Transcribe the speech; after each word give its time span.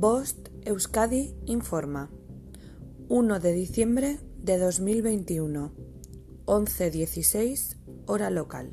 Bost 0.00 0.48
Euskadi 0.64 1.34
informa. 1.44 2.08
1 3.10 3.38
de 3.38 3.52
diciembre 3.52 4.18
de 4.38 4.56
2021. 4.56 5.74
11.16 6.46 7.76
hora 8.06 8.30
local. 8.30 8.72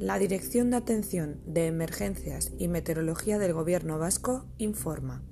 La 0.00 0.18
Dirección 0.18 0.70
de 0.70 0.78
Atención 0.78 1.40
de 1.46 1.68
Emergencias 1.68 2.50
y 2.58 2.66
Meteorología 2.66 3.38
del 3.38 3.52
Gobierno 3.52 4.00
Vasco 4.00 4.46
informa. 4.58 5.22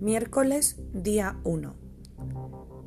Miércoles, 0.00 0.82
día 0.92 1.38
1. 1.44 1.76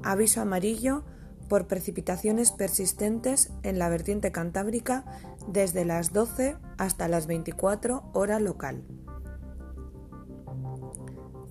Aviso 0.04 0.42
amarillo 0.42 1.06
por 1.48 1.68
precipitaciones 1.68 2.52
persistentes 2.52 3.54
en 3.64 3.80
la 3.80 3.88
vertiente 3.88 4.34
cantábrica 4.34 5.06
desde 5.48 5.86
las 5.86 6.12
12 6.12 6.58
hasta 6.78 7.08
las 7.08 7.28
24 7.28 8.12
hora 8.14 8.42
local. 8.42 8.84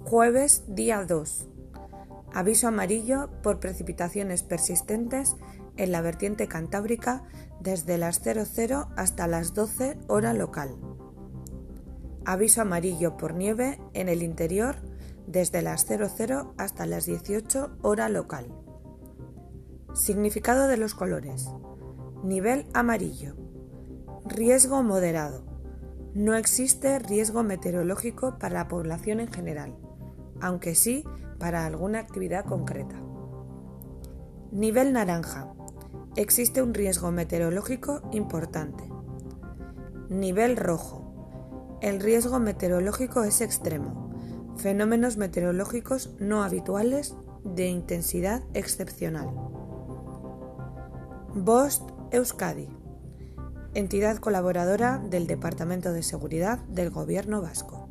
Jueves, 0.09 0.63
día 0.69 1.05
2. 1.05 1.49
Aviso 2.33 2.69
amarillo 2.69 3.29
por 3.43 3.59
precipitaciones 3.59 4.45
persistentes 4.45 5.35
en 5.77 5.91
la 5.91 6.01
vertiente 6.01 6.47
cantábrica 6.47 7.25
desde 7.59 7.99
las 7.99 8.21
00 8.23 8.87
hasta 8.97 9.27
las 9.27 9.53
12 9.53 9.99
hora 10.07 10.33
local. 10.33 10.77
Aviso 12.25 12.63
amarillo 12.63 13.17
por 13.17 13.35
nieve 13.35 13.81
en 13.95 14.09
el 14.09 14.23
interior 14.23 14.77
desde 15.27 15.61
las 15.61 15.85
00 15.87 16.55
hasta 16.57 16.87
las 16.87 17.05
18 17.07 17.79
hora 17.83 18.09
local. 18.09 18.47
Significado 19.93 20.69
de 20.69 20.77
los 20.77 20.95
colores. 20.95 21.49
Nivel 22.23 22.69
amarillo. 22.75 23.35
Riesgo 24.25 24.85
moderado. 24.85 25.43
No 26.15 26.37
existe 26.37 27.01
riesgo 27.01 27.43
meteorológico 27.43 28.39
para 28.39 28.55
la 28.55 28.69
población 28.69 29.19
en 29.19 29.33
general 29.33 29.77
aunque 30.41 30.75
sí 30.75 31.05
para 31.39 31.67
alguna 31.67 31.99
actividad 32.01 32.45
concreta. 32.45 32.97
Nivel 34.53 34.93
naranja. 34.93 35.53
Existe 36.17 36.63
un 36.63 36.73
riesgo 36.73 37.11
meteorológico 37.11 38.03
importante. 38.13 38.85
Nivel 40.09 40.57
rojo. 40.57 41.79
El 41.83 42.01
riesgo 42.01 42.39
meteorológico 42.39 43.23
es 43.25 43.41
extremo. 43.41 44.15
Fenómenos 44.57 45.19
meteorológicos 45.19 46.15
no 46.19 46.43
habituales 46.43 47.15
de 47.45 47.67
intensidad 47.69 48.43
excepcional. 48.55 49.29
BOST 51.35 51.91
Euskadi. 52.13 52.69
Entidad 53.75 54.17
colaboradora 54.17 54.99
del 54.99 55.27
Departamento 55.27 55.93
de 55.93 56.03
Seguridad 56.03 56.61
del 56.61 56.89
Gobierno 56.89 57.43
Vasco. 57.43 57.86